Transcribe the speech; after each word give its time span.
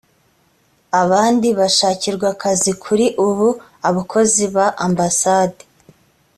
abandi 1.01 1.47
bashakirwa 1.59 2.27
akazi 2.33 2.71
kuri 2.83 3.05
ubu 3.27 3.49
abakozi 3.89 4.43
ba 4.55 4.65
ambasade 4.85 5.63